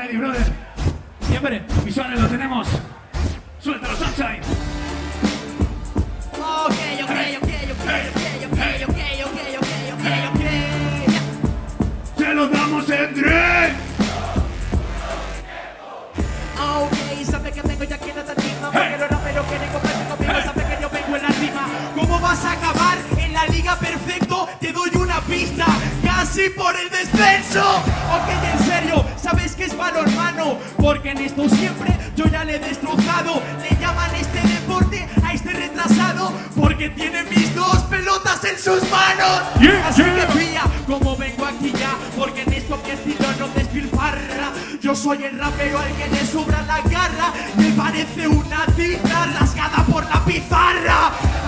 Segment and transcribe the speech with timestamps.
[0.00, 0.44] ready, brother?
[1.28, 1.62] Siempre.
[1.84, 2.66] Visuales lo tenemos.
[3.60, 4.40] Suéltalo, Sunshine.
[6.32, 7.10] Ok, ok,
[7.42, 10.44] ok, ok, ok, ok, ok, ok, ok, ok, ok.
[12.16, 13.79] Se lo damos en tres.
[23.40, 24.48] La liga perfecto?
[24.60, 25.66] Te doy una pista.
[26.04, 27.62] Casi por el descenso.
[27.70, 32.56] Ok, en serio, sabes que es malo hermano Porque en esto siempre yo ya le
[32.56, 33.42] he destrozado.
[33.62, 39.40] Le llaman este deporte a este retrasado Porque tiene mis dos pelotas en sus manos.
[39.60, 40.26] Yeah, Así yeah.
[40.26, 44.52] que pilla como vengo aquí ya Porque en esto mi estilo no despilfarra.
[44.82, 49.84] Yo soy el rapero al que le sobra la garra Me parece una tinta rasgada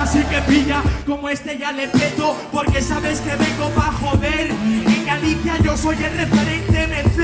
[0.03, 5.07] Así que pilla como este ya le peto Porque sabes que vengo pa' joder En
[5.07, 7.21] Galicia yo soy el referente MC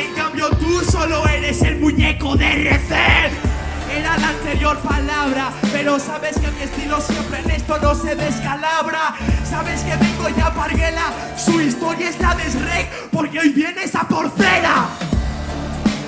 [0.00, 3.52] En cambio tú solo eres el muñeco de RC
[3.94, 9.14] era la anterior palabra, pero sabes que mi estilo siempre en esto no se descalabra.
[9.44, 14.08] Sabes que vengo ya Parguela, su historia es la de Shrek, porque hoy viene esa
[14.08, 14.88] porcera.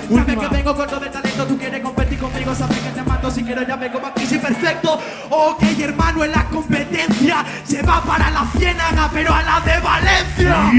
[0.07, 3.31] Sabes que vengo con todo el talento, tú quieres competir conmigo, sabes que te mato
[3.31, 4.99] si quiero ya vengo aquí, sí, perfecto.
[5.29, 10.71] Ok, hermano, en la competencia se va para la ciénaga, pero a la de Valencia.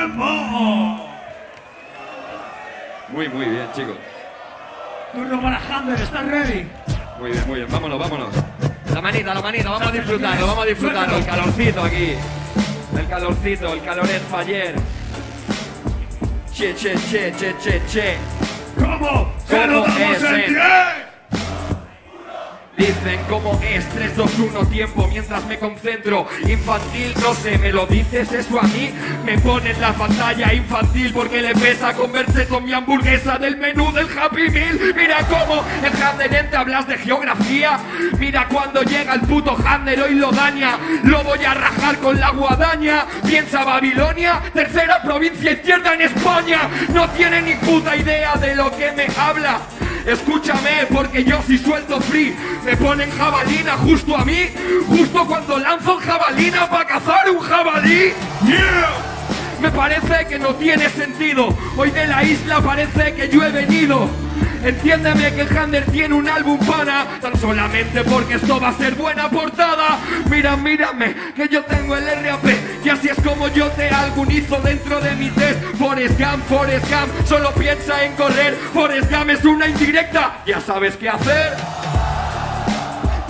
[0.00, 0.24] ¡Tiempo!
[3.08, 3.96] Muy, muy bien, chicos.
[5.12, 6.68] Turno para Hander, ¿estás ready?
[7.18, 7.68] Muy bien, muy bien.
[7.70, 8.28] Vámonos, vámonos.
[8.94, 11.16] La manita, la manita, vamos a disfrutarlo, vamos a disfrutarlo.
[11.16, 12.14] El calorcito aquí.
[12.96, 14.74] El calorcito, el caloret faller.
[16.60, 18.18] chit, chit, chit, chit, chit, che.
[18.76, 19.32] ¿Cómo?
[19.48, 20.99] ¿Cómo, ¿Cómo?
[22.80, 26.26] Dicen cómo es 3, 2, 1 tiempo mientras me concentro.
[26.48, 28.90] Infantil, no sé, ¿me lo dices eso a mí?
[29.22, 34.06] Me ponen la pantalla infantil porque le pesa comerse con mi hamburguesa del menú del
[34.18, 34.78] Happy Meal.
[34.96, 37.78] Mira cómo el Handerente hablas de geografía.
[38.18, 40.78] Mira cuando llega el puto Hander hoy lo daña.
[41.04, 43.04] Lo voy a rajar con la guadaña.
[43.26, 46.60] Piensa Babilonia, tercera provincia izquierda en España.
[46.94, 49.60] No tiene ni puta idea de lo que me habla
[50.10, 54.48] Escúchame, porque yo si suelto free Me ponen jabalina justo a mí
[54.88, 58.12] Justo cuando lanzo jabalina para cazar un jabalí.
[59.60, 61.54] Me parece que no tiene sentido.
[61.76, 64.08] Hoy de la isla parece que yo he venido
[64.62, 68.94] Entiéndeme que el Hander tiene un álbum pana Tan solamente porque esto va a ser
[68.94, 72.44] buena portada Mira, mírame, que yo tengo el RAP
[72.84, 77.26] Y así es como yo te algunizo dentro de mi test Forrest Gump, Forrest Gump
[77.26, 81.56] Solo piensa en correr Forrest Gump es una indirecta Ya sabes qué hacer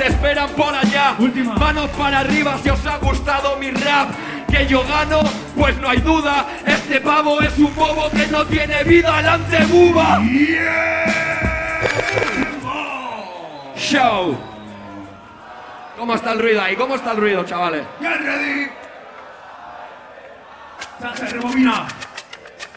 [0.00, 1.15] te esperan por allá.
[1.19, 1.56] Última.
[1.56, 4.09] Manos para arriba si os ha gustado mi rap.
[4.50, 5.21] Que yo gano,
[5.56, 6.47] pues no hay duda.
[6.66, 9.19] Este pavo es un bobo que no tiene vida.
[9.19, 10.21] ¡Alante, buba!
[13.77, 14.39] Show.
[15.97, 16.77] ¿Cómo está el ruido ahí?
[16.77, 17.84] ¿Cómo está el ruido, chavales?
[18.00, 18.71] ¡Get ready!
[21.00, 21.87] De rebobina.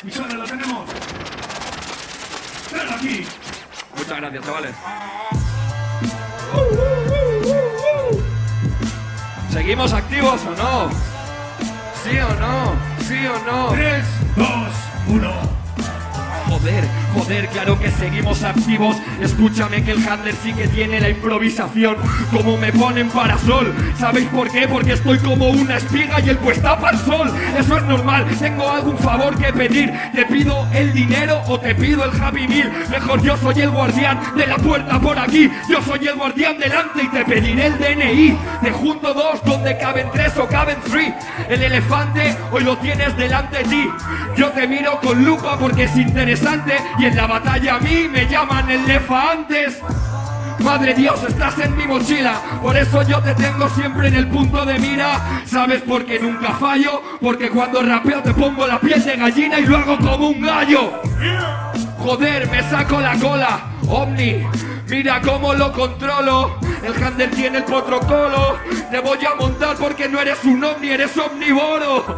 [0.04, 0.86] Visuales lo tenemos.
[2.72, 3.26] Ven aquí.
[3.98, 4.76] Muchas gracias, chavales.
[9.52, 11.13] ¿Seguimos activos o no?
[12.04, 12.76] ¿Sí o no?
[13.08, 13.70] ¿Sí o no?
[13.70, 14.04] 3,
[14.36, 14.48] 2,
[15.08, 15.63] 1.
[16.54, 18.96] Joder, joder, claro que seguimos activos.
[19.20, 21.96] Escúchame que el handler sí que tiene la improvisación.
[22.32, 23.74] Como me ponen parasol.
[23.98, 24.68] ¿Sabéis por qué?
[24.68, 27.32] Porque estoy como una espiga y el pues tapa el sol.
[27.58, 28.28] Eso es normal.
[28.40, 29.92] Tengo algún favor que pedir.
[30.14, 32.72] Te pido el dinero o te pido el Happy Meal.
[32.92, 35.50] Mejor yo soy el guardián de la puerta por aquí.
[35.68, 38.38] Yo soy el guardián delante y te pediré el DNI.
[38.62, 41.16] Te junto dos donde caben tres o caben three.
[41.50, 43.90] El elefante hoy lo tienes delante de ti.
[44.38, 46.43] Yo te miro con lupa porque es interesante
[47.00, 49.80] y en la batalla a mí me llaman elefantes.
[50.60, 54.66] Madre Dios, estás en mi mochila, por eso yo te tengo siempre en el punto
[54.66, 55.42] de mira.
[55.46, 57.02] ¿Sabes por qué nunca fallo?
[57.22, 61.02] Porque cuando rapeo te pongo la piel de gallina y lo hago como un gallo.
[62.00, 64.44] Joder, me saco la cola, Omni.
[64.90, 66.60] Mira cómo lo controlo.
[66.84, 68.58] El Hander tiene el protocolo.
[68.92, 72.18] Te voy a montar porque no eres un Omni, eres omnívoro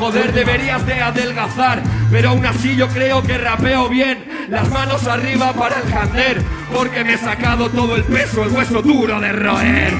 [0.00, 1.82] joder, deberías de adelgazar.
[2.10, 6.42] Pero aún así yo creo que rapeo bien, las manos arriba para el jander,
[6.74, 9.92] porque me he sacado todo el peso, el hueso duro de roer.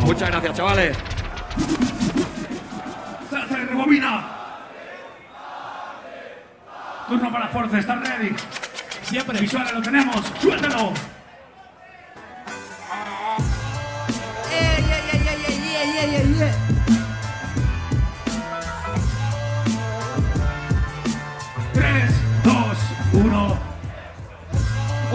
[0.00, 0.96] Muchas gracias, chavales.
[3.30, 4.32] Se, rebobina.
[7.08, 8.34] Turno para Force, ¿estás ready?
[9.02, 9.40] Siempre.
[9.40, 10.92] Visuales lo tenemos, suéltalo.
[14.50, 16.65] ey, ey, ey, ey, ey, ey, ey.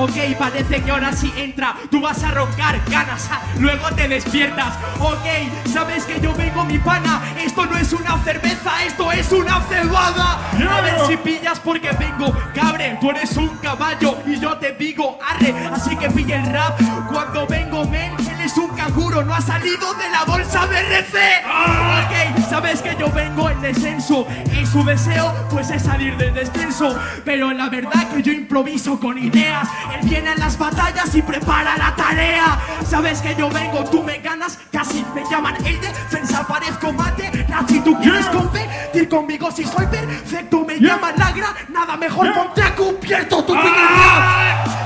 [0.01, 1.75] Ok, parece que ahora sí entra.
[1.92, 4.74] Tú vas a roncar ganas, ah, luego te despiertas.
[5.00, 7.21] Ok, sabes que yo vengo mi pana.
[7.38, 10.39] Esto no es una cerveza, esto es una cebada.
[10.71, 12.98] A ver si pillas porque vengo, cabre.
[13.00, 15.53] Tú eres un caballo y yo te digo arre.
[15.71, 18.30] Así que pilla el rap cuando vengo, men.
[18.51, 21.18] Es un canguro, no ha salido de la bolsa de RC.
[21.45, 24.27] Ok, sabes que yo vengo en descenso.
[24.51, 26.94] Y su deseo, pues es salir del descenso.
[27.24, 29.69] Pero la verdad que yo improviso con ideas.
[29.94, 32.59] Él viene a las batallas y prepara la tarea.
[32.86, 37.45] Sabes que yo vengo, tú me ganas, casi me llaman el defensa, parezco mate.
[37.48, 41.56] Nazi, tú quieres competir conmigo si soy perfecto, me llaman lagra.
[41.69, 43.53] Nada mejor ponte a cubierto tu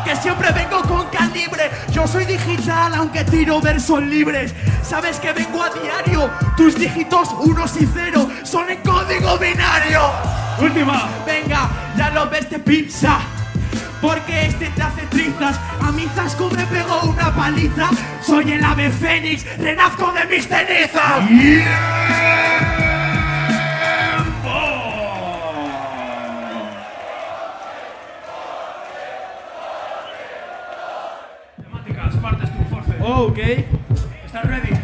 [0.05, 0.94] Que siempre vengo con
[1.91, 4.53] Yo soy digital, aunque tiro versos libres.
[4.83, 6.29] Sabes que vengo a diario.
[6.57, 10.01] Tus dígitos unos y cero son en código binario.
[10.59, 11.09] Última.
[11.25, 13.19] Venga, ya lo ves de pizza.
[14.01, 15.59] Porque este te hace trizas.
[15.81, 17.89] A mi zasco me pegó una paliza.
[18.21, 21.23] Soy el ave fénix, renazco de mis cenizas.
[33.07, 33.37] Oh, ok.
[33.37, 34.75] ¿Estás ready?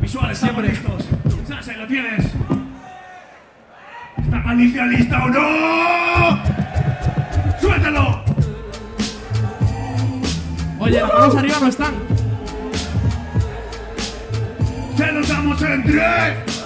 [0.00, 1.04] Visuales, siempre listos.
[1.46, 2.24] Sensei, ¿lo tienes?
[4.16, 6.42] ¿Está Alicia lista o no?
[7.60, 8.24] ¡Suéltalo!
[10.78, 11.94] Oye, las manos arriba no están.
[14.96, 16.64] ¡Se los damos en tres!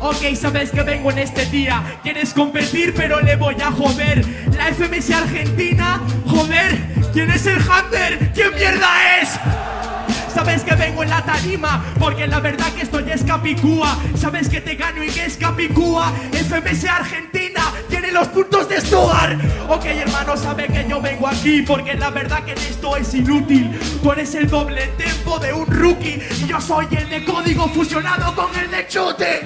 [0.00, 1.80] Ok, sabes que vengo en este día.
[2.02, 4.24] Quieres competir, pero le voy a joder.
[4.56, 6.97] La FMS Argentina, joder.
[7.18, 8.30] ¿Quién es el Hunter?
[8.32, 9.30] ¿Quién mierda es?
[10.32, 13.98] Sabes que vengo en la tarima, porque la verdad que estoy es Capicúa.
[14.16, 16.12] Sabes que te gano y que es Capicúa.
[16.30, 19.36] FMS Argentina tiene los puntos de Stuart.
[19.68, 23.76] Ok, hermano, sabe que yo vengo aquí, porque la verdad que esto es inútil.
[24.00, 28.32] Tú eres el doble tempo de un rookie, y yo soy el de código fusionado
[28.36, 29.42] con el de chute.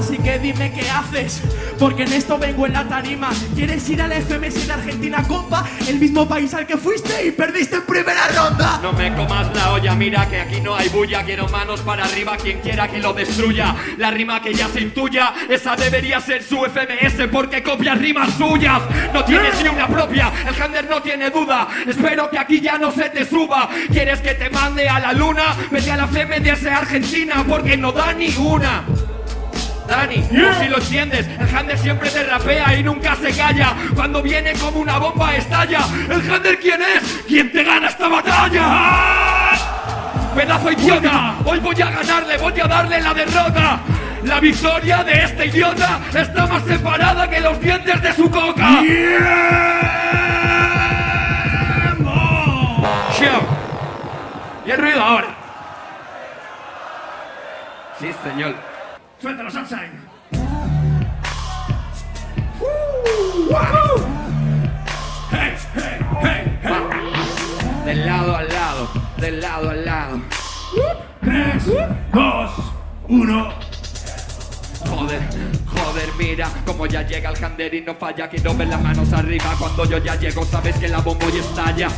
[0.00, 1.42] Así que dime qué haces,
[1.78, 3.28] porque en esto vengo en la tarima.
[3.54, 5.66] ¿Quieres ir a la FMS en Argentina, compa?
[5.86, 8.80] El mismo país al que fuiste y perdiste en primera ronda.
[8.82, 11.22] No me comas la olla, mira que aquí no hay bulla.
[11.22, 13.76] Quiero manos para arriba, quien quiera que lo destruya.
[13.98, 18.80] La rima que ya se intuya, esa debería ser su FMS porque copia rimas suyas.
[19.12, 21.68] No tienes ni una propia, el Hander no tiene duda.
[21.86, 23.68] Espero que aquí ya no se te suba.
[23.92, 25.54] ¿Quieres que te mande a la luna?
[25.70, 28.30] Vete a la FMS Argentina porque no da ni
[29.90, 33.74] Dani, tú si lo entiendes, el Hander siempre te rapea y nunca se calla.
[33.92, 35.80] Cuando viene como una bomba estalla.
[36.08, 37.24] ¿El Hander quién es?
[37.26, 39.50] ¿Quién te gana esta batalla?
[40.36, 43.80] Pedazo idiota, hoy voy a ganarle, voy a darle la derrota.
[44.22, 48.82] La victoria de este idiota está más separada que los dientes de su coca.
[53.18, 53.42] Show.
[54.64, 55.34] Y el ruido ahora.
[57.98, 58.69] Sí, señor.
[59.20, 59.90] ¡Suéltalo, Sunshine!
[65.30, 67.84] ¡Hey, hey, hey, hey!
[67.84, 70.20] Del lado al lado, del lado al lado.
[71.20, 71.66] Tres,
[72.14, 72.50] dos,
[73.08, 73.52] uno.
[74.88, 75.20] Joder,
[75.84, 78.28] joder, mira como ya llega el Hander y no falla.
[78.28, 80.44] Quiero ver las manos arriba cuando yo ya llego.
[80.44, 81.88] Sabes que la bomba y estalla.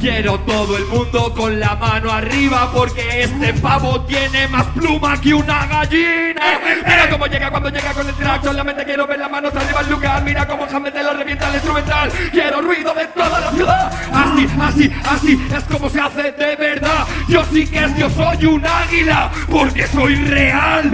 [0.00, 5.34] Quiero todo el mundo con la mano arriba porque este pavo tiene más pluma que
[5.34, 6.42] una gallina.
[6.86, 8.44] Mira cómo llega cuando llega con el track.
[8.44, 10.22] Solamente quiero ver las manos arriba al lugar.
[10.24, 12.12] Mira cómo el Hander te lo revienta el instrumental.
[12.30, 13.92] Quiero ruido de toda la ciudad.
[14.12, 17.06] Así, así, así es como se hace de verdad.
[17.28, 20.90] Yo sí que es, yo soy un águila porque soy real.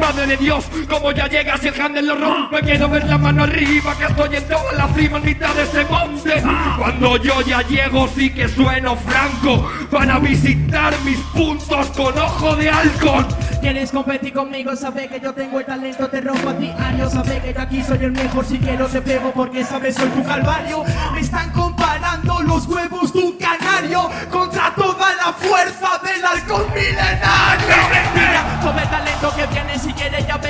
[0.00, 3.44] Madre de Dios, como ya llega si el handle lo rompe Quiero ver la mano
[3.44, 6.42] arriba, que estoy en toda la cima en mitad de ese monte.
[6.78, 12.56] Cuando yo ya llego sí que sueno franco Van a visitar mis puntos con ojo
[12.56, 13.26] de halcón.
[13.60, 14.74] ¿Quieres competir conmigo?
[14.74, 17.82] Sabe que yo tengo el talento, te rompo a ti años Sabe que yo aquí
[17.82, 20.82] soy el mejor, si quiero te pego porque sabes soy tu calvario.
[21.12, 27.29] Me están comparando los huevos de un canario Contra toda la fuerza del halcón milenario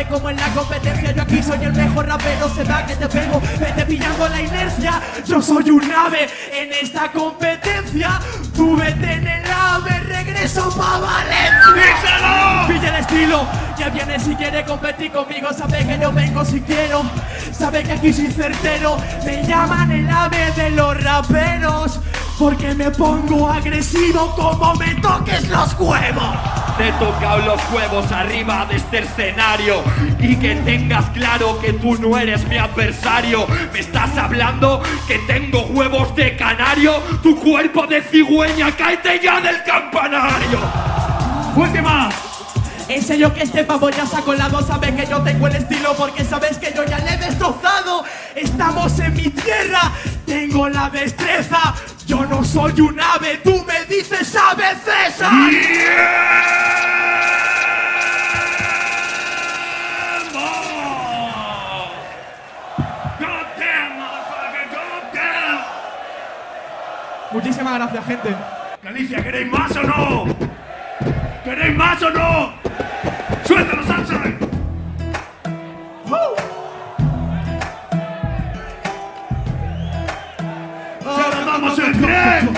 [0.00, 1.12] ve como en la competencia.
[1.12, 3.40] Yo aquí soy el mejor rapero, se da que te pego.
[3.59, 8.21] Vete pillando la inercia, yo soy un ave en esta competencia.
[8.54, 12.66] Tú vete en el ave, regreso pa' Valencia.
[12.69, 13.47] Pilla el estilo,
[13.78, 15.52] ya viene si quiere competir conmigo.
[15.52, 17.02] Sabe que yo vengo si quiero,
[17.52, 18.97] sabe que aquí soy certero.
[19.25, 22.00] Me llaman el ave de los raperos
[22.38, 28.64] Porque me pongo agresivo como me toques los huevos te he tocado los huevos arriba
[28.64, 29.82] de este escenario
[30.18, 33.46] y que tengas claro que tú no eres mi adversario.
[33.70, 36.94] ¿Me estás hablando que tengo huevos de canario?
[37.22, 40.58] Tu cuerpo de cigüeña, cáete ya del campanario.
[41.54, 42.08] Última.
[42.88, 45.94] En serio que este pavo ya sacó la dos sabe que yo tengo el estilo
[45.96, 48.04] porque sabes que yo ya le he destrozado.
[48.34, 49.92] Estamos en mi tierra,
[50.25, 51.75] tengo la destreza.
[52.06, 55.30] Yo no soy un ave, tú me dices ave César.
[67.70, 68.34] Muchísimas gracias, gente.
[68.82, 70.26] Galicia, ¿queréis más o no?
[71.44, 72.52] ¿Queréis más o no?
[73.44, 73.86] ¡Suéltalo!
[73.86, 73.92] ¡Se
[81.36, 82.48] lo damos el tren!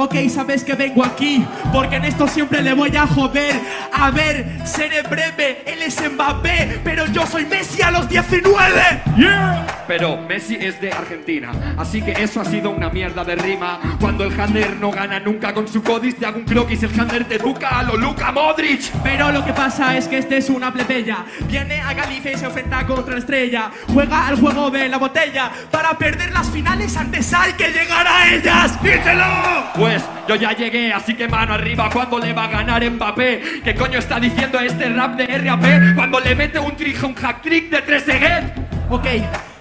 [0.00, 3.60] Ok, sabes que vengo aquí porque en esto siempre le voy a joder.
[3.92, 9.02] A ver, seré breve, él es Mbappé, pero yo soy Messi a los 19.
[9.16, 9.66] ¡Yeah!
[9.88, 13.80] Pero Messi es de Argentina, así que eso ha sido una mierda de rima.
[13.98, 17.24] Cuando el Hander no gana nunca con su codis, te hago un croquis, el Hander
[17.24, 18.92] te educa a lo Luka Modric.
[19.02, 21.24] Pero lo que pasa es que este es una plebeya.
[21.48, 23.70] Viene a Galicia y se enfrenta contra la estrella.
[23.92, 25.50] Juega al juego de la botella.
[25.72, 28.80] Para perder las finales antes hay que llegar a ellas.
[28.82, 29.87] ¡Díselo!
[29.88, 33.62] Pues yo ya llegué, así que mano arriba cuando le va a ganar Mbappé.
[33.64, 35.94] ¿Qué coño está diciendo este rap de RAP?
[35.96, 38.52] Cuando le mete un trick, un hack trick de 3 seguet.
[38.90, 39.06] Ok.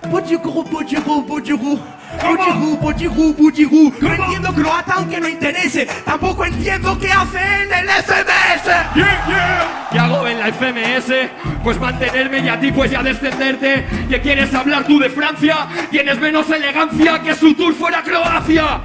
[0.09, 1.79] Bujiru, bujiru, bujiru.
[2.21, 3.93] Bujiru, bujiru, bujiru.
[4.01, 5.87] No entiendo croata aunque no interese.
[6.03, 8.65] Tampoco entiendo qué hace en el FMS.
[8.95, 9.87] ¡Yeah, yeah!
[9.89, 11.29] ¿Qué hago en la FMS?
[11.63, 13.85] Pues mantenerme y a ti pues ya descenderte.
[14.09, 15.67] ¿Qué quieres hablar tú de Francia?
[15.89, 18.81] Tienes menos elegancia que su tour fuera Croacia.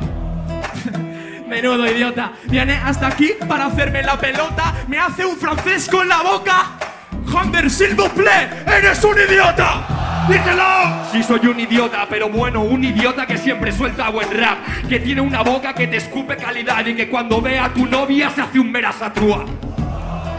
[1.52, 2.32] Menudo idiota.
[2.44, 4.73] Viene hasta aquí para hacerme la pelota.
[4.88, 6.78] Me hace un francés con la boca.
[7.26, 10.26] Hunter, s'il vous plaît, eres un idiota.
[10.30, 11.12] ¡Díselo!
[11.12, 15.21] Sí soy un idiota, pero bueno, un idiota que siempre suelta buen rap, que tiene
[15.21, 18.59] una boca que te escupe calidad y que cuando ve a tu novia se hace
[18.59, 19.44] un merasatrua.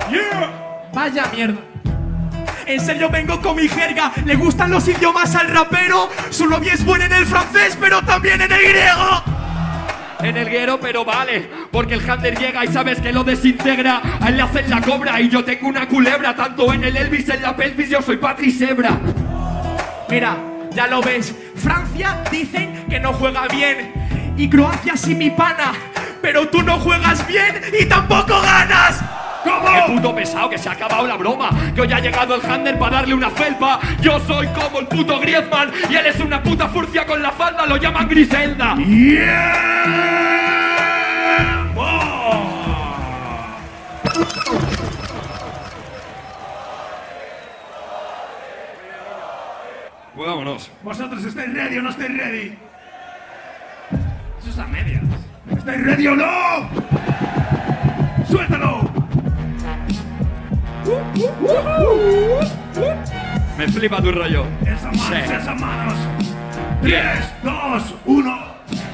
[0.09, 0.89] ¡Yeah!
[0.93, 1.61] Vaya mierda.
[2.65, 4.11] En serio vengo con mi jerga.
[4.25, 6.09] Le gustan los idiomas al rapero.
[6.31, 9.32] Su novia es buena en el francés, pero también en el griego.
[10.23, 14.01] En el guero, pero vale, porque el Hander llega y sabes que lo desintegra.
[14.21, 17.27] A él le hacen la cobra y yo tengo una culebra, tanto en el Elvis,
[17.27, 18.97] en la pelvis, yo soy Patri Sebra.
[20.09, 20.37] Mira,
[20.71, 21.35] ya lo ves.
[21.55, 23.91] Francia dicen que no juega bien.
[24.37, 25.73] Y Croacia sí mi pana.
[26.21, 29.03] Pero tú no juegas bien y tampoco ganas.
[29.43, 29.95] ¡Qué ¿Cómo?
[29.95, 31.49] puto pesado que se ha acabado la broma!
[31.75, 33.79] Que hoy ha llegado el Hander para darle una felpa.
[34.01, 37.65] Yo soy como el puto Griezmann y él es una puta furcia con la falda,
[37.65, 38.75] lo llaman Griselda.
[50.15, 50.71] Pues vámonos.
[50.83, 52.57] ¿Vosotros estáis ready o no estáis ready?
[54.39, 55.03] Eso es a medias.
[55.57, 56.69] ¿Estáis ready o no?
[58.29, 58.82] ¡Suéltalo!
[63.57, 64.45] Me flipa tu rollo.
[64.65, 65.33] Esas manos, Sí.
[65.33, 65.93] esas manos.
[66.81, 68.52] Tres, dos, uno.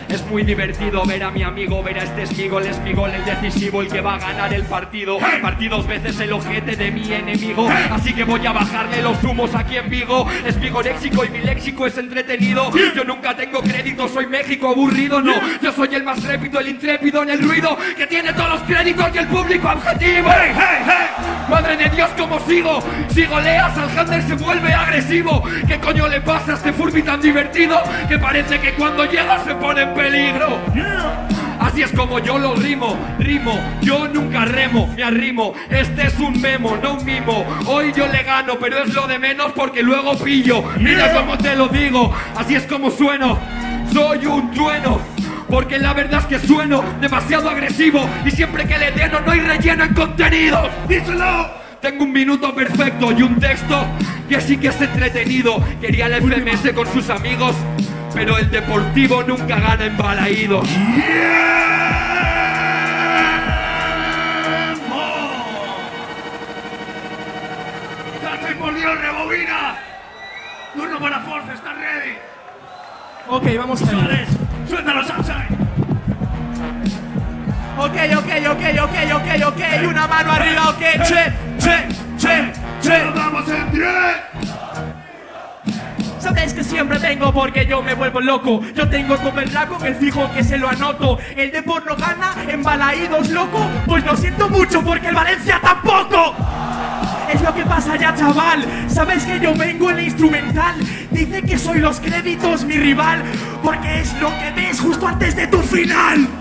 [0.09, 3.23] Es muy divertido ver a mi amigo, ver a este Smigol, es mi gol el
[3.25, 5.19] decisivo, el que va a ganar el partido.
[5.39, 9.53] Partí dos veces el ojete de mi enemigo, así que voy a bajarle los humos
[9.53, 10.27] aquí en Vigo.
[10.45, 12.71] Es y mi léxico es entretenido.
[12.95, 15.33] Yo nunca tengo crédito, soy México aburrido, no.
[15.61, 19.09] Yo soy el más trépido, el intrépido en el ruido, que tiene todos los créditos
[19.13, 20.29] y el público objetivo.
[20.29, 21.29] ¡Hey, hey, hey!
[21.49, 22.79] Madre de Dios, ¿cómo sigo?
[23.09, 25.43] Si goleas, Aljander se vuelve agresivo.
[25.67, 27.81] ¿Qué coño le pasa a este Furby tan divertido?
[28.07, 30.59] Que parece que cuando llega se pone en peligro.
[31.59, 35.53] Así es como yo lo rimo, rimo, yo nunca remo, me arrimo.
[35.69, 37.45] Este es un memo, no un mimo.
[37.65, 40.63] Hoy yo le gano, pero es lo de menos porque luego pillo.
[40.79, 43.37] Mira cómo te lo digo, así es como sueno.
[43.91, 45.01] Soy un trueno.
[45.49, 49.39] Porque la verdad es que sueno demasiado agresivo y siempre que le lleno no hay
[49.39, 50.69] relleno en contenidos.
[50.87, 51.49] ¡Díselo!
[51.81, 53.85] Tengo un minuto perfecto y un texto
[54.29, 55.63] que sí que es entretenido.
[55.81, 57.55] Quería el FMS con sus amigos,
[58.13, 60.67] pero el deportivo nunca gana en balaídos.
[68.21, 69.75] ¡Salsa y por Dios, rebobina!
[70.75, 72.17] Turno para Force, ¿estás ready?
[73.27, 74.25] Ok, vamos a ver.
[74.67, 75.57] Suéltalo, Sunshine.
[77.77, 79.87] Ok, ok, ok, ok, ok, ok.
[79.87, 80.79] Una mano arriba, ok.
[81.03, 81.87] Che, che,
[82.17, 83.03] che, ¡Se che.
[83.05, 84.58] lo damos en 10!
[86.19, 88.61] Sabes que siempre vengo porque yo me vuelvo loco.
[88.75, 91.17] Yo tengo como el rap con el fijo que se lo anoto.
[91.35, 93.59] El de no gana, en balaídos loco.
[93.85, 96.35] Pues lo siento mucho porque el Valencia tampoco.
[97.33, 98.65] Es lo que pasa ya, chaval.
[98.87, 100.75] Sabes que yo vengo en el instrumental.
[101.11, 103.23] Dice que soy los créditos mi rival.
[103.63, 106.38] Porque es lo que ves justo antes de tu final.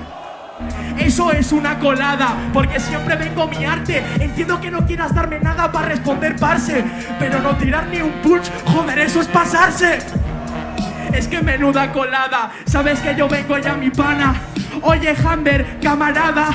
[1.09, 4.05] Eso es una colada, porque siempre vengo mi arte.
[4.21, 6.85] Entiendo que no quieras darme nada para responder parse,
[7.19, 10.00] pero no tirar ni un punch, joder, eso es pasarse.
[11.15, 14.35] Es que menuda colada, sabes que yo vengo ya mi pana.
[14.83, 16.50] Oye, Hamber, camarada,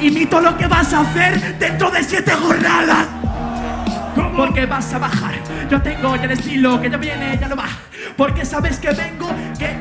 [0.00, 3.06] imito lo que vas a hacer dentro de siete jornadas.
[4.34, 5.34] Porque vas a bajar.
[5.70, 7.66] Yo tengo ya el estilo que ya viene, ya no va.
[8.16, 9.30] Porque sabes que vengo,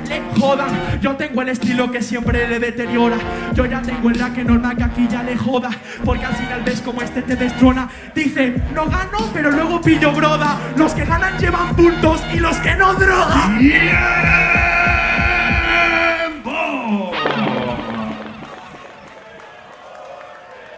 [0.08, 1.00] le jodan.
[1.02, 3.18] Yo tengo el estilo que siempre le deteriora.
[3.54, 5.70] Yo ya tengo el que normal que aquí ya le joda.
[6.04, 7.90] Porque al final ves como este te destrona.
[8.16, 10.58] Dice, no gano, pero luego pillo broda.
[10.76, 13.58] Los que ganan llevan puntos y los que no droga.
[13.58, 13.88] ¡Tiempo!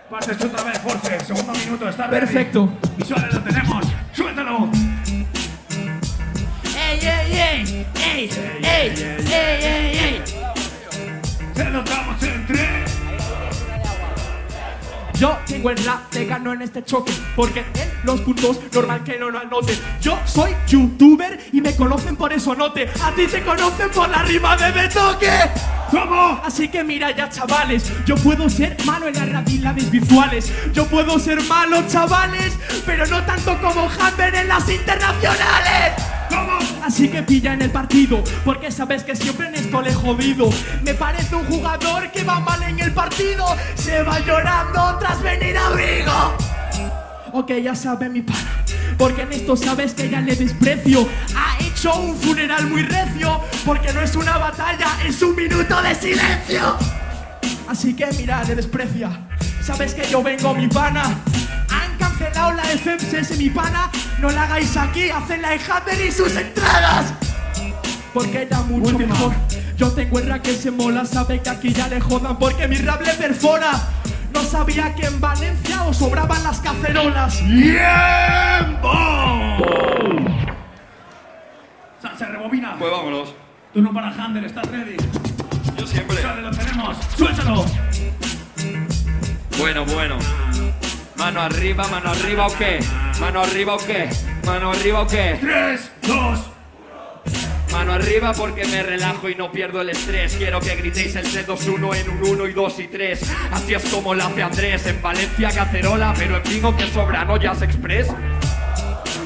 [0.10, 1.20] Pases otra vez, Force.
[1.26, 2.26] Segundo minuto, está ready.
[2.26, 2.70] Perfecto.
[2.98, 3.86] Visuales lo tenemos.
[4.12, 4.89] ¡Suéltalo!
[6.90, 7.86] ¡Ey, ey, ey!
[8.04, 8.30] ¡Ey,
[8.64, 10.24] ey, ey!
[11.54, 11.84] Se lo.
[15.20, 19.20] Yo tengo el rap, te gano en este choque Porque en los puntos normal que
[19.20, 23.44] no lo anoten Yo soy youtuber y me conocen por eso note A ti te
[23.44, 25.30] conocen por la rima de Betoque
[25.92, 26.42] ¿Cómo?
[26.42, 31.20] Así que mira ya chavales Yo puedo ser malo en las radilades virtuales Yo puedo
[31.20, 36.09] ser malo chavales Pero no tanto como Hammer en las internacionales.
[36.84, 40.50] Así que pilla en el partido, porque sabes que siempre en esto le he jodido.
[40.84, 43.46] Me parece un jugador que va mal en el partido,
[43.76, 46.38] se va llorando tras venir a Vigo.
[47.32, 48.64] Ok, ya sabe mi pana,
[48.98, 51.08] porque en esto sabes que ya le desprecio.
[51.36, 55.94] Ha hecho un funeral muy recio, porque no es una batalla, es un minuto de
[55.94, 56.76] silencio.
[57.68, 59.12] Así que mira, le desprecia.
[59.62, 61.04] Sabes que yo vengo, mi pana.
[62.20, 63.90] Cancelado la de FEMSES, mi pana.
[64.20, 67.14] No la hagáis aquí, hacen en Hammer y sus entradas.
[68.14, 69.34] Porque era mucho mejor.
[69.78, 72.76] Yo tengo el rap que se mola, sabe que aquí ya le jodan porque mi
[72.76, 73.72] rap le perfora.
[74.34, 77.38] No sabía que en Valencia os sobraban las cacerolas.
[77.38, 78.92] ¡Tiempo!
[82.18, 82.76] Se rebobina.
[82.78, 83.34] Pues vámonos.
[83.74, 84.98] Turno para Handel, ¿estás ready?
[85.78, 86.18] Yo siempre.
[86.18, 86.98] Visuales lo tenemos.
[87.16, 87.66] ¡Suéltalo!
[89.58, 90.18] Bueno, bueno.
[91.20, 92.80] Mano arriba, mano arriba o qué?
[93.20, 94.10] Mano arriba o qué?
[94.46, 95.38] Mano arriba o qué?
[95.42, 96.40] Tres, dos,
[97.74, 100.36] Mano arriba porque me relajo y no pierdo el estrés.
[100.36, 103.22] Quiero que gritéis el 3, 2, 1 en un 1 y 2 y 3.
[103.52, 104.88] Así es como lo hace Andrés.
[104.88, 107.36] En Valencia cacerola, pero en Vigo que sobra, ¿no?
[107.36, 108.08] Jazz Express.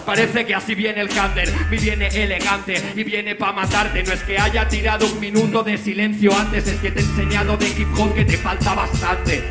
[0.03, 4.03] Parece que así viene el Hander, me viene elegante y viene pa' matarte.
[4.03, 7.55] No es que haya tirado un minuto de silencio antes, es que te he enseñado
[7.55, 9.43] de hip hop que te falta bastante.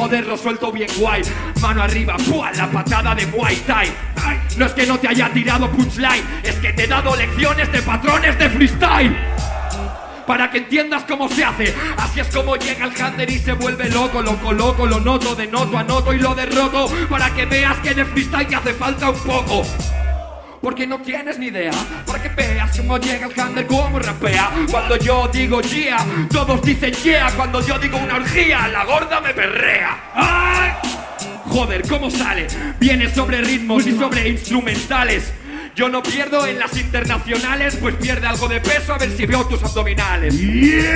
[0.00, 1.20] Joder, lo suelto bien guay.
[1.60, 2.50] Mano arriba, ¡pua!
[2.52, 3.92] La patada de Muay Thai.
[4.56, 7.82] No es que no te haya tirado punchline, es que te he dado lecciones de
[7.82, 9.14] patrones de freestyle.
[10.26, 13.90] Para que entiendas cómo se hace, así es como llega el Hunter y se vuelve
[13.90, 16.86] loco, loco, loco, lo noto, denoto, anoto y lo derroto.
[17.10, 19.66] Para que veas que en el freestyle te hace falta un poco.
[20.60, 21.72] Porque no tienes ni idea,
[22.06, 24.50] para que veas cómo llega el Hunter, cómo rapea.
[24.70, 27.30] Cuando yo digo yeah, todos dicen yeah.
[27.34, 29.98] Cuando yo digo una orgía, la gorda me perrea.
[30.14, 30.72] ¡Ay!
[31.46, 32.46] Joder, ¿cómo sale?
[32.78, 35.32] Viene sobre ritmos y sobre instrumentales.
[35.74, 39.46] Yo no pierdo en las internacionales, pues pierde algo de peso a ver si veo
[39.46, 40.36] tus abdominales.
[40.36, 40.90] ¡Tiempo!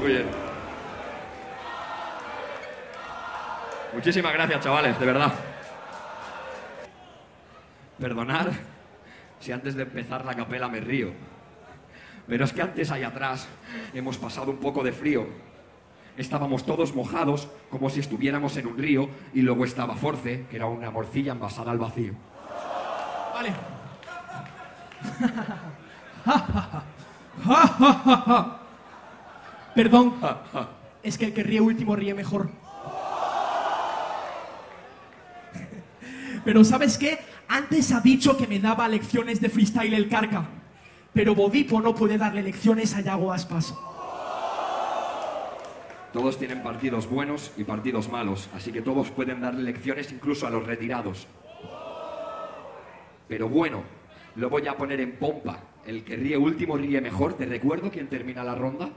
[0.00, 0.43] Muy bien.
[4.04, 5.32] Muchísimas gracias, chavales, de verdad.
[7.98, 8.48] Perdonad
[9.40, 11.10] si antes de empezar la capela me río.
[12.26, 13.48] Pero es que antes allá atrás
[13.94, 15.26] hemos pasado un poco de frío.
[16.18, 20.66] Estábamos todos mojados, como si estuviéramos en un río, y luego estaba Force, que era
[20.66, 22.12] una morcilla envasada al vacío.
[23.32, 23.54] Vale.
[29.74, 30.16] Perdón,
[31.02, 32.63] es que el que ríe último ríe mejor.
[36.44, 37.18] Pero ¿sabes qué?
[37.48, 40.46] Antes ha dicho que me daba lecciones de freestyle el carca.
[41.12, 43.74] Pero Bodipo no puede darle lecciones a Yago Aspas.
[46.12, 50.50] Todos tienen partidos buenos y partidos malos, así que todos pueden darle lecciones incluso a
[50.50, 51.26] los retirados.
[53.26, 53.82] Pero bueno,
[54.36, 55.58] lo voy a poner en pompa.
[55.86, 57.34] El que ríe último ríe mejor.
[57.34, 58.90] ¿Te recuerdo quién termina la ronda?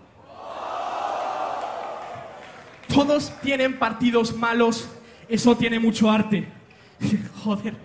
[2.87, 4.89] Todos tienen partidos malos,
[5.27, 6.56] eso tiene mucho arte.
[7.43, 7.75] Joder,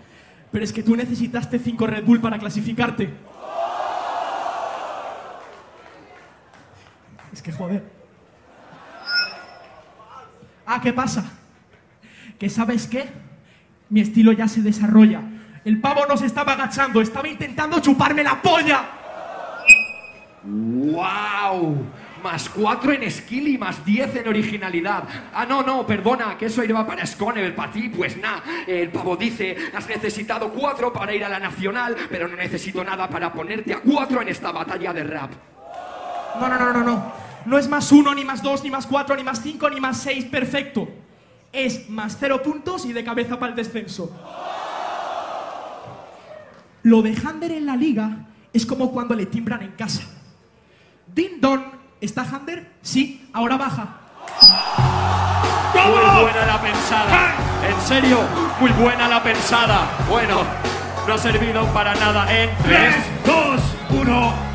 [0.50, 3.12] Pero es que tú necesitaste 5 Red Bull para clasificarte.
[7.32, 7.82] Es que joder.
[10.66, 11.24] Ah, ¿qué pasa?
[12.38, 13.08] Que sabes qué?
[13.88, 15.22] Mi estilo ya se desarrolla.
[15.64, 18.84] El pavo no se estaba agachando, estaba intentando chuparme la polla.
[20.44, 21.86] ¡Wow!
[22.22, 25.04] Más 4 en skill y más 10 en originalidad.
[25.34, 28.42] Ah, no, no, perdona, que eso iba para Sconever, para ti, pues nada.
[28.66, 33.08] El pavo dice, has necesitado 4 para ir a la nacional, pero no necesito nada
[33.08, 35.32] para ponerte a 4 en esta batalla de rap.
[36.40, 37.12] No, no, no, no, no.
[37.44, 40.00] No es más 1, ni más 2, ni más 4, ni más 5, ni más
[40.02, 40.88] 6, perfecto.
[41.52, 44.10] Es más 0 puntos y de cabeza para el descenso.
[46.84, 50.02] Lo de Hander en la liga es como cuando le timbran en casa.
[51.14, 52.70] Din Don, ¿está Hander?
[52.82, 53.86] Sí, ahora baja.
[55.74, 57.34] Muy buena la pensada.
[57.66, 58.18] En serio,
[58.60, 59.88] muy buena la pensada.
[60.08, 60.42] Bueno,
[61.06, 63.60] no ha servido para nada en 3, 2,
[64.00, 64.51] 1.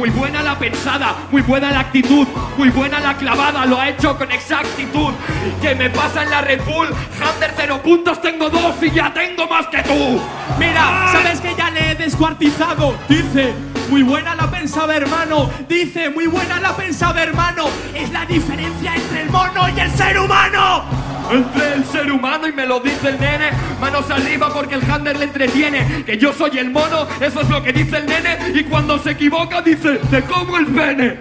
[0.00, 4.16] Muy buena la pensada, muy buena la actitud, muy buena la clavada, lo ha hecho
[4.16, 5.12] con exactitud.
[5.60, 6.88] ¿Qué me pasa en la Red Bull?
[6.88, 10.18] Hunter cero puntos, tengo dos y ya tengo más que tú.
[10.58, 12.94] Mira, ¿sabes que ya le he descuartizado?
[13.10, 13.52] Dice,
[13.90, 15.50] muy buena la pensada, hermano.
[15.68, 17.66] Dice, muy buena la pensada, hermano.
[17.94, 21.09] Es la diferencia entre el mono y el ser humano.
[21.30, 25.16] Entre el ser humano y me lo dice el nene, manos arriba porque el Hunter
[25.16, 26.04] le entretiene.
[26.04, 28.38] Que yo soy el mono, eso es lo que dice el nene.
[28.52, 31.20] Y cuando se equivoca dice, te como el pene.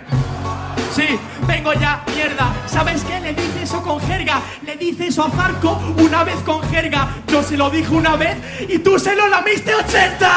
[0.95, 1.06] Sí,
[1.50, 2.54] vengo ya, mierda.
[2.68, 3.20] ¿Sabes qué?
[3.20, 4.40] Le dice eso con jerga.
[4.66, 7.10] Le dice eso a Zarco una vez con jerga.
[7.28, 10.30] Yo se lo dije una vez y tú se lo lamiste 80.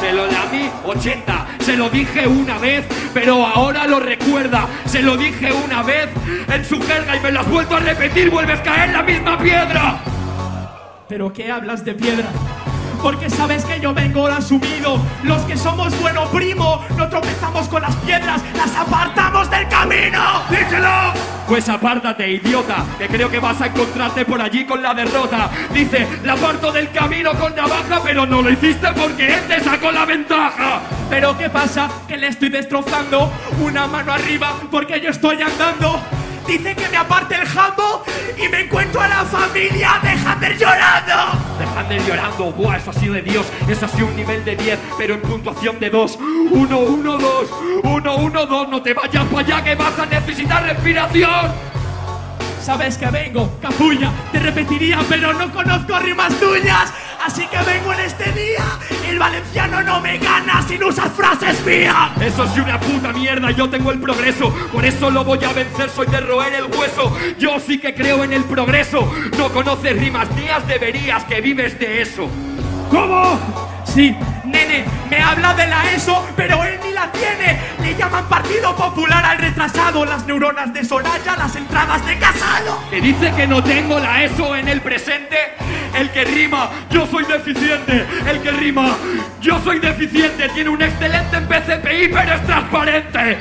[0.00, 4.66] Se lo lamí 80, se lo dije una vez, pero ahora lo recuerda.
[4.86, 6.08] Se lo dije una vez
[6.48, 9.02] en su jerga y me lo has vuelto a repetir, vuelves a caer en la
[9.02, 10.00] misma piedra.
[11.08, 12.28] ¿Pero qué hablas de piedra?
[13.02, 15.00] Porque sabes que yo vengo asumido.
[15.22, 20.20] Los que somos bueno primo, no tropezamos con las piedras, las apartamos del camino.
[20.50, 21.12] ¡Díselo!
[21.48, 25.50] Pues apártate, idiota, que creo que vas a encontrarte por allí con la derrota.
[25.72, 29.90] Dice, la aparto del camino con navaja, pero no lo hiciste porque él te sacó
[29.90, 30.80] la ventaja.
[31.08, 31.90] Pero ¿qué pasa?
[32.06, 36.00] Que le estoy destrozando una mano arriba porque yo estoy andando.
[36.46, 38.02] Dice que me aparte el jambo
[38.36, 41.38] y me encuentro a la familia de Hunter llorando.
[41.58, 44.78] Dejan llorando, buah, eso ha sido de Dios, eso ha sido un nivel de 10,
[44.98, 46.18] pero en puntuación de 2.
[46.50, 47.50] 1, 1, 2,
[47.84, 51.70] 1, 1, 2, no te vayas para allá que vas a necesitar respiración.
[52.62, 56.92] Sabes que vengo, capulla, te repetiría, pero no conozco rimas tuyas.
[57.24, 58.64] Así que vengo en este día.
[59.06, 62.10] El valenciano no me gana sin usar frases mías.
[62.20, 65.90] Eso es una puta mierda, yo tengo el progreso, por eso lo voy a vencer,
[65.90, 67.16] soy de roer el hueso.
[67.38, 72.02] Yo sí que creo en el progreso, no conoces rimas mías, deberías que vives de
[72.02, 72.28] eso.
[72.90, 73.38] ¿Cómo?
[73.84, 77.58] Sí, nene, me habla de la ESO, pero él ni la tiene.
[77.82, 82.80] Le llaman Partido Popular al retrasado, las neuronas de Soraya, las entradas de Casado.
[82.90, 85.36] Que dice que no tengo la ESO en el presente.
[85.94, 88.06] El que rima, yo soy deficiente.
[88.26, 88.96] El que rima,
[89.40, 90.48] yo soy deficiente.
[90.50, 93.38] Tiene un excelente en PCPI, pero es transparente.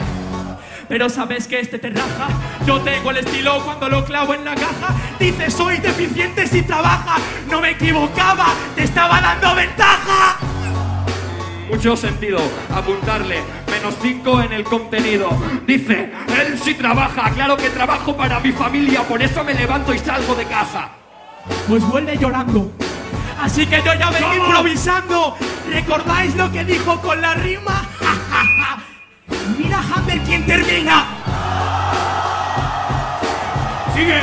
[0.87, 2.27] Pero sabes que este te raja.
[2.65, 4.95] Yo tengo el estilo cuando lo clavo en la caja.
[5.19, 7.17] Dice soy deficiente si trabaja.
[7.49, 10.37] No me equivocaba, te estaba dando ventaja.
[11.69, 12.39] Mucho sentido
[12.73, 15.29] apuntarle menos 5 en el contenido.
[15.67, 19.99] Dice, él sí trabaja, claro que trabajo para mi familia, por eso me levanto y
[19.99, 20.98] salgo de casa.
[21.67, 22.71] Pues vuelve llorando.
[23.41, 25.37] Así que yo ya vengo improvisando.
[25.69, 27.85] ¿Recordáis lo que dijo con la rima?
[29.57, 31.05] Mira Hammer quién termina.
[33.95, 34.21] Sigue.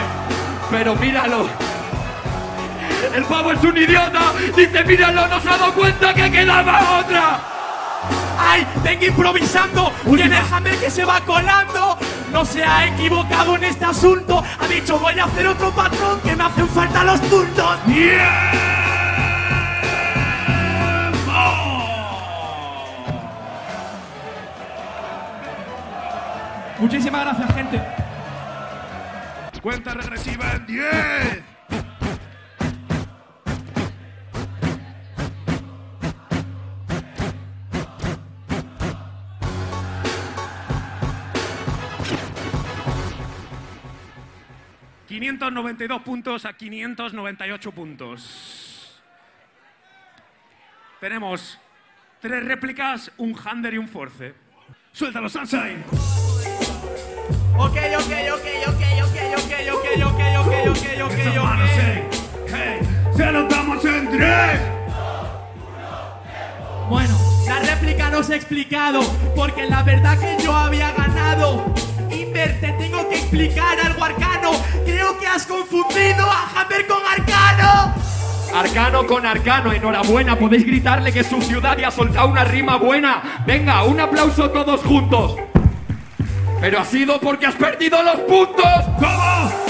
[0.71, 1.49] Pero míralo.
[3.15, 4.33] El pavo es un idiota.
[4.57, 7.41] Dice, míralo, no se ha dado cuenta que quedaba otra.
[8.39, 8.67] ¡Ay!
[8.83, 9.93] ¡Vengo improvisando!
[10.15, 11.86] ¡Tiene Hammer que se va colando!
[12.33, 14.43] No se ha equivocado en este asunto.
[14.61, 17.79] Ha dicho voy a hacer otro patrón que me hacen falta los puntos.
[26.79, 27.83] Muchísimas gracias, gente.
[29.63, 31.56] Cuenta regresiva en 10.
[45.17, 49.01] ...592 puntos a 598 puntos.
[51.01, 51.59] Tenemos
[52.21, 54.35] tres réplicas, un Hander y un Force.
[54.93, 55.85] ¡Suéltalo, Sunshine!
[57.57, 61.77] Ok, ok, ok, ok, ok, ok, ok, ok, ok, ok, ok, ok, manos, ok.
[61.79, 62.09] hey,
[62.49, 62.81] hey,
[63.17, 64.61] se los damos en tres.
[66.91, 69.01] Bueno, la réplica no se ha explicado,
[69.35, 71.73] porque la verdad que yo había ganado.
[72.37, 74.51] Te tengo que explicar algo arcano.
[74.85, 77.95] Creo que has confundido a Hammer con Arcano.
[78.55, 83.43] Arcano con Arcano, enhorabuena, podéis gritarle que su ciudad ya ha soltado una rima buena.
[83.47, 85.37] Venga, un aplauso todos juntos.
[86.61, 88.85] Pero ha sido porque has perdido los puntos.
[88.99, 89.66] ¿Cómo?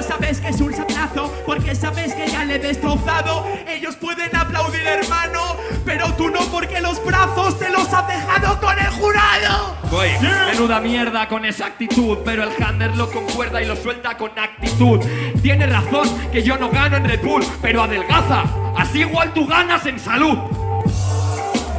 [0.00, 3.46] Pero sabes que es un sablazo, porque sabes que ya le he destrozado.
[3.68, 8.78] Ellos pueden aplaudir, hermano, pero tú no, porque los brazos te los has dejado con
[8.78, 9.76] el jurado.
[9.90, 10.08] Voy,
[10.50, 15.00] menuda mierda con esa actitud, pero el Hander lo concuerda y lo suelta con actitud.
[15.42, 18.44] Tiene razón que yo no gano en Red Bull, pero adelgaza.
[18.78, 20.38] Así igual tú ganas en salud.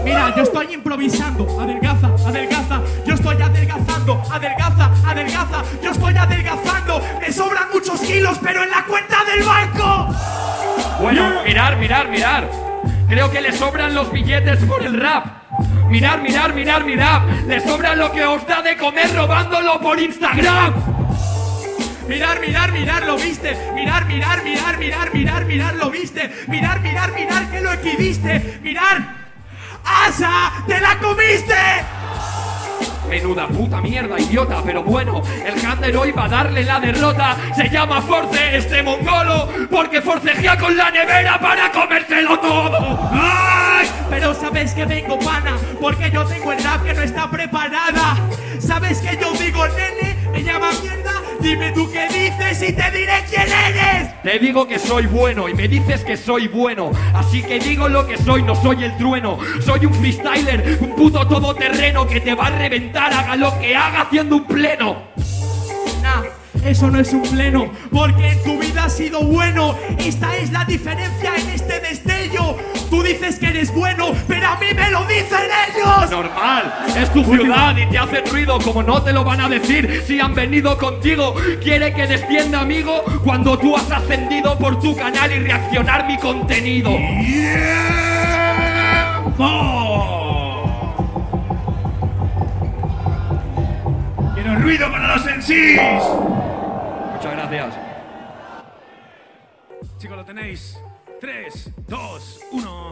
[0.03, 1.47] Mira, yo estoy improvisando.
[1.60, 2.81] Adelgaza, adelgaza.
[3.05, 4.21] Yo estoy adelgazando.
[4.31, 5.63] Adelgaza, adelgaza.
[5.81, 7.01] Yo estoy adelgazando.
[7.19, 10.15] Me sobran muchos kilos, pero en la cuenta del banco.
[11.01, 12.49] Bueno, mirar, mirar, mirar.
[13.08, 15.25] Creo que le sobran los billetes por el rap.
[15.89, 17.23] Mirar, mirar, mirar, mirar.
[17.47, 20.73] Le sobra lo que os da de comer robándolo por Instagram.
[22.08, 23.58] Mirar, mirar, mirar, lo viste.
[23.73, 26.32] Mirar, mirar, mirar, mirar, mirar, mirar, lo viste.
[26.47, 28.60] Mirar, mirar, mirar, que lo equiviste.
[28.62, 29.21] Mirar.
[29.84, 30.51] ¡Asa!
[30.67, 31.56] ¡Te la comiste!
[33.12, 37.36] Menuda puta mierda, idiota, pero bueno, el Hander hoy va a darle la derrota.
[37.54, 43.10] Se llama Force este mongolo, porque forcejea con la nevera para comérselo todo.
[43.12, 43.86] ¡Ay!
[44.10, 48.15] Pero sabes que vengo pana, porque yo tengo el rap que no está preparada.
[48.60, 51.12] Sabes que yo digo nene, me llama mierda.
[51.39, 54.22] Dime tú qué dices y te diré quién eres.
[54.22, 56.91] Te digo que soy bueno y me dices que soy bueno.
[57.13, 59.39] Así que digo lo que soy, no soy el trueno.
[59.65, 64.02] Soy un freestyler, un puto todoterreno que te va a reventar, haga lo que haga
[64.02, 65.11] haciendo un pleno.
[66.65, 69.76] Eso no es un pleno, porque en tu vida has sido bueno.
[69.97, 72.56] Esta es la diferencia en este destello.
[72.89, 76.12] Tú dices que eres bueno, pero a mí me lo dicen ellos.
[76.12, 80.04] Normal, es tu ciudad y te hace ruido como no te lo van a decir
[80.06, 81.34] si han venido contigo.
[81.62, 86.89] Quiere que descienda amigo cuando tú has ascendido por tu canal y reaccionar mi contenido.
[86.95, 87.82] ¡Tiempo!
[94.36, 96.40] Quiero ruido para los MCs.
[99.98, 100.78] Chicos, lo tenéis.
[101.20, 102.92] 3, 2, 1.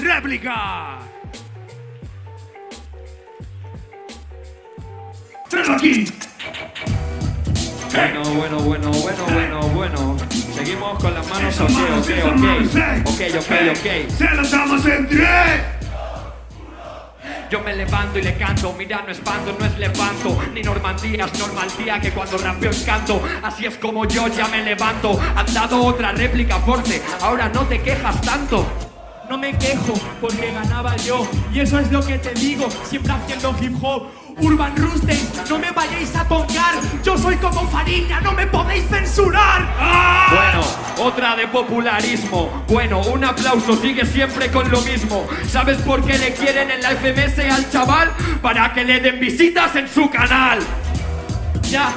[0.00, 1.00] ¡Réplica!
[5.50, 6.04] ¡Tres aquí!
[7.92, 10.16] Bueno, bueno, bueno, bueno, bueno, bueno.
[10.54, 11.52] Seguimos con las manos.
[11.52, 12.22] Esas Ok, ok, eh.
[12.22, 13.08] ok.
[13.08, 14.10] Ok, ok, Eh, ok.
[14.10, 15.83] Se los damos en tres.
[17.54, 21.38] Yo me levanto y le canto, mira, no espanto, no es levanto, ni Normandía, es
[21.38, 25.16] Normandía que cuando rapeo encanto, así es como yo ya me levanto.
[25.36, 28.93] Han dado otra réplica fuerte, ahora no te quejas tanto.
[29.28, 33.54] No me quejo porque ganaba yo y eso es lo que te digo, siempre haciendo
[33.60, 34.08] hip hop.
[34.36, 39.62] Urban Rustin, no me vayáis a tocar, yo soy como Fariña, no me podéis censurar.
[40.28, 42.64] Bueno, otra de popularismo.
[42.68, 45.24] Bueno, un aplauso, sigue siempre con lo mismo.
[45.48, 48.12] ¿Sabes por qué le quieren en la FMS al chaval?
[48.42, 50.58] Para que le den visitas en su canal.
[51.70, 51.94] Ya,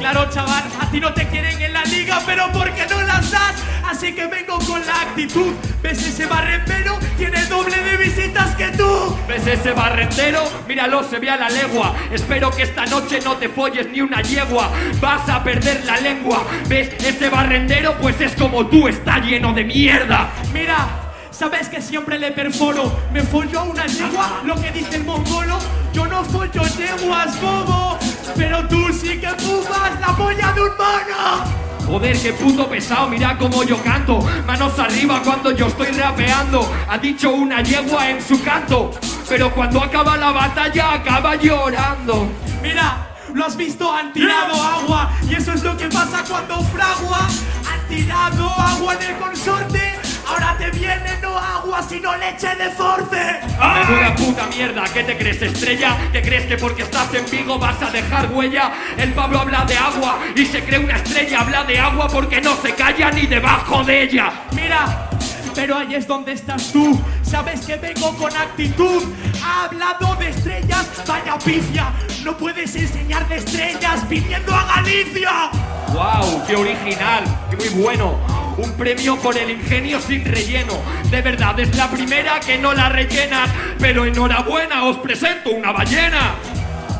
[0.00, 3.54] claro chaval, a ti no te quieren en la liga, pero porque no las das,
[3.86, 5.52] así que vengo con la actitud.
[5.82, 6.98] ¿Ves ese barrempero?
[7.18, 9.14] Tiene doble de visitas que tú.
[9.28, 10.42] ¿Ves ese barrendero?
[10.66, 11.94] Míralo, se ve a la legua.
[12.10, 14.70] Espero que esta noche no te folles ni una yegua.
[15.00, 16.46] Vas a perder la lengua.
[16.66, 17.94] ¿Ves ese barrendero?
[17.98, 20.30] Pues es como tú, está lleno de mierda.
[20.54, 21.09] Mira,
[21.40, 22.92] sabes que siempre le perforo.
[23.14, 25.58] Me follo a una yegua, lo que dice el mongolo.
[25.90, 27.98] Yo no follo yeguas, bobo.
[28.36, 31.60] Pero tú sí que fumas la polla de un mono.
[31.86, 34.20] Joder, qué puto pesado, mira cómo yo canto.
[34.46, 36.70] Manos arriba cuando yo estoy rapeando.
[36.86, 38.90] Ha dicho una yegua en su canto.
[39.26, 42.28] Pero cuando acaba la batalla, acaba llorando.
[42.60, 45.10] Mira, lo has visto, han tirado agua.
[45.26, 47.26] Y eso es lo que pasa cuando fragua.
[47.66, 49.99] Han tirado agua en el consorte.
[50.30, 53.40] Ahora te viene no agua, sino leche de force.
[53.58, 55.96] Menuda puta mierda, ¿qué te crees, estrella?
[56.12, 58.70] ¿Qué crees que porque estás en Vigo vas a dejar huella?
[58.96, 62.54] El Pablo habla de agua y se cree una estrella, habla de agua porque no
[62.56, 64.32] se calla ni debajo de ella.
[64.52, 65.08] Mira,
[65.52, 66.98] pero ahí es donde estás tú.
[67.22, 69.02] Sabes que vengo con actitud.
[69.44, 71.92] Ha hablado de estrellas, vaya pifia.
[72.22, 75.50] No puedes enseñar de estrellas viniendo a Galicia.
[75.88, 76.46] ¡Wow!
[76.46, 77.24] ¡Qué original!
[77.50, 78.49] ¡Qué muy bueno!
[78.62, 80.82] Un premio por el ingenio sin relleno.
[81.10, 83.48] De verdad, es la primera que no la rellenan.
[83.78, 86.34] Pero enhorabuena, os presento una ballena.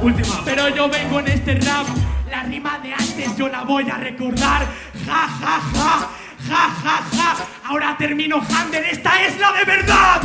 [0.01, 0.43] Última.
[0.43, 1.87] Pero yo vengo en este rap.
[2.31, 4.67] La rima de antes yo la voy a recordar.
[5.05, 6.09] Ja, ja, ja.
[6.49, 7.37] Ja, ja, ja.
[7.65, 10.23] Ahora termino Hander, esta es la de verdad.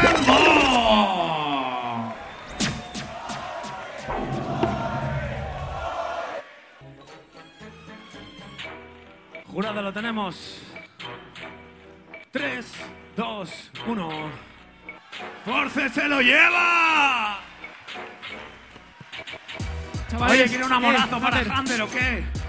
[0.00, 1.19] ¡Tiempo!
[9.60, 10.58] Jurado, lo tenemos.
[12.30, 12.66] 3,
[13.14, 14.10] 2, 1.
[15.44, 17.40] ¡Force se lo lleva!
[20.08, 22.39] Chavales, Oye, ¿quiere un eh, amorazo para Hander, Hander o qué?